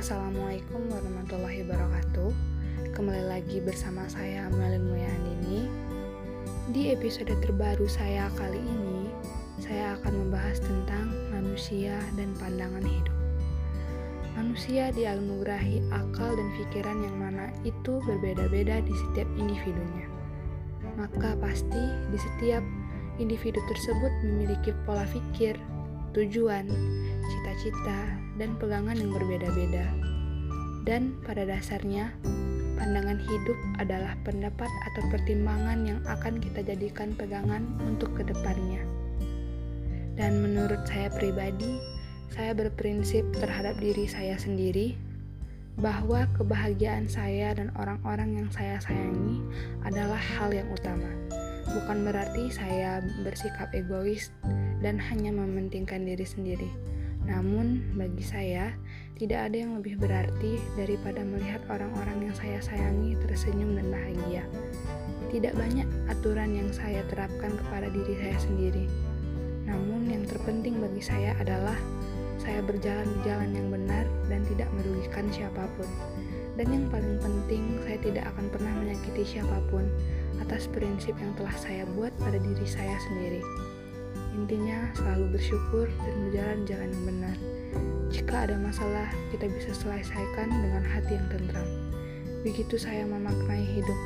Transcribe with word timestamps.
Assalamualaikum 0.00 0.88
warahmatullahi 0.88 1.60
wabarakatuh. 1.60 2.32
Kembali 2.96 3.20
lagi 3.20 3.60
bersama 3.60 4.08
saya 4.08 4.48
Melin 4.48 4.88
Muyandini 4.88 5.68
Di 6.72 6.96
episode 6.96 7.28
terbaru 7.44 7.84
saya 7.84 8.32
kali 8.32 8.64
ini 8.64 9.12
Saya 9.60 10.00
akan 10.00 10.24
membahas 10.24 10.56
tentang 10.64 11.12
manusia 11.28 12.00
dan 12.16 12.32
pandangan 12.40 12.80
hidup. 12.80 13.12
Manusia 14.40 14.88
dianugerahi 14.96 15.84
akal 15.92 16.32
dan 16.32 16.48
pikiran 16.56 16.96
yang 17.04 17.16
mana 17.20 17.52
itu 17.68 18.00
berbeda-beda 18.00 18.80
di 18.80 18.94
setiap 19.04 19.28
individunya. 19.36 20.08
Maka 20.96 21.36
pasti 21.44 21.84
di 22.08 22.16
setiap 22.16 22.64
individu 23.20 23.60
tersebut 23.68 24.12
memiliki 24.24 24.72
pola 24.88 25.04
pikir, 25.12 25.60
tujuan, 26.16 26.72
cita-cita, 27.30 28.18
dan 28.34 28.58
pegangan 28.58 28.98
yang 28.98 29.14
berbeda-beda. 29.14 29.86
Dan 30.82 31.14
pada 31.22 31.46
dasarnya, 31.46 32.10
pandangan 32.74 33.22
hidup 33.22 33.58
adalah 33.78 34.18
pendapat 34.26 34.66
atau 34.90 35.02
pertimbangan 35.14 35.86
yang 35.86 36.00
akan 36.10 36.42
kita 36.42 36.66
jadikan 36.66 37.14
pegangan 37.14 37.62
untuk 37.86 38.10
ke 38.18 38.26
depannya. 38.26 38.82
Dan 40.18 40.42
menurut 40.42 40.82
saya 40.90 41.08
pribadi, 41.14 41.78
saya 42.34 42.52
berprinsip 42.52 43.22
terhadap 43.36 43.78
diri 43.78 44.04
saya 44.10 44.34
sendiri 44.34 44.98
bahwa 45.80 46.28
kebahagiaan 46.36 47.08
saya 47.08 47.56
dan 47.56 47.72
orang-orang 47.78 48.42
yang 48.42 48.48
saya 48.52 48.76
sayangi 48.82 49.40
adalah 49.86 50.18
hal 50.18 50.52
yang 50.52 50.68
utama. 50.68 51.08
Bukan 51.70 52.02
berarti 52.02 52.50
saya 52.50 52.98
bersikap 53.22 53.70
egois 53.72 54.34
dan 54.82 54.98
hanya 54.98 55.30
mementingkan 55.30 56.02
diri 56.02 56.26
sendiri. 56.26 56.68
Namun, 57.28 57.96
bagi 57.96 58.24
saya, 58.24 58.72
tidak 59.20 59.52
ada 59.52 59.56
yang 59.60 59.76
lebih 59.76 60.00
berarti 60.00 60.56
daripada 60.80 61.20
melihat 61.20 61.60
orang-orang 61.68 62.30
yang 62.30 62.34
saya 62.36 62.60
sayangi 62.64 63.16
tersenyum 63.20 63.76
dan 63.76 63.92
bahagia. 63.92 64.44
Tidak 65.28 65.52
banyak 65.54 65.88
aturan 66.08 66.56
yang 66.56 66.70
saya 66.72 67.04
terapkan 67.12 67.52
kepada 67.60 67.92
diri 67.92 68.16
saya 68.16 68.36
sendiri. 68.40 68.86
Namun, 69.68 70.08
yang 70.08 70.24
terpenting 70.24 70.80
bagi 70.80 71.04
saya 71.04 71.36
adalah 71.36 71.76
saya 72.40 72.64
berjalan 72.64 73.04
di 73.04 73.18
jalan 73.28 73.50
yang 73.52 73.68
benar 73.68 74.04
dan 74.32 74.40
tidak 74.48 74.72
merugikan 74.72 75.28
siapa 75.28 75.68
pun. 75.76 75.88
Dan 76.56 76.66
yang 76.72 76.86
paling 76.88 77.20
penting, 77.20 77.76
saya 77.84 77.98
tidak 78.00 78.24
akan 78.34 78.48
pernah 78.48 78.72
menyakiti 78.80 79.36
siapa 79.36 79.60
pun 79.68 79.84
atas 80.40 80.66
prinsip 80.72 81.12
yang 81.20 81.36
telah 81.36 81.52
saya 81.60 81.84
buat 81.94 82.10
pada 82.16 82.40
diri 82.40 82.64
saya 82.64 82.96
sendiri. 83.06 83.44
Intinya 84.34 84.90
selalu 84.94 85.38
bersyukur 85.38 85.86
dan 86.02 86.14
berjalan 86.28 86.60
jalan 86.66 86.88
yang 86.90 87.04
benar. 87.06 87.36
Jika 88.10 88.34
ada 88.50 88.56
masalah, 88.58 89.08
kita 89.30 89.46
bisa 89.46 89.70
selesaikan 89.74 90.50
dengan 90.50 90.82
hati 90.82 91.14
yang 91.14 91.26
tentram. 91.30 91.66
Begitu 92.42 92.74
saya 92.78 93.06
memaknai 93.06 93.62
hidup. 93.62 94.00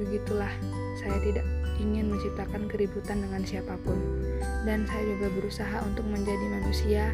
Begitulah, 0.00 0.52
saya 1.00 1.16
tidak 1.20 1.44
ingin 1.80 2.12
menciptakan 2.12 2.70
keributan 2.70 3.20
dengan 3.24 3.42
siapa 3.42 3.74
pun. 3.82 3.98
Dan 4.62 4.86
saya 4.86 5.02
juga 5.16 5.28
berusaha 5.34 5.76
untuk 5.84 6.06
menjadi 6.06 6.46
manusia 6.48 7.04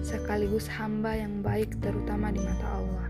sekaligus 0.00 0.66
hamba 0.70 1.14
yang 1.16 1.44
baik 1.44 1.70
terutama 1.84 2.32
di 2.32 2.40
mata 2.40 2.66
Allah. 2.80 3.06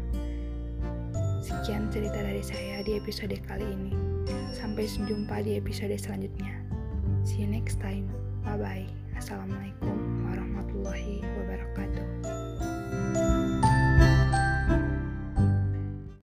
Sekian 1.45 1.93
cerita 1.93 2.17
dari 2.17 2.41
saya 2.41 2.81
di 2.83 2.97
episode 2.97 3.37
kali 3.45 3.65
ini. 3.65 3.93
Sampai 4.57 4.89
jumpa 4.89 5.45
di 5.45 5.61
episode 5.61 5.95
selanjutnya. 5.95 6.57
See 7.25 7.45
you 7.45 7.49
next 7.49 7.81
time. 7.81 8.24
Bye 8.45 8.61
bye. 8.61 8.87
Assalamualaikum 9.17 9.97
warahmatullahi. 10.29 11.24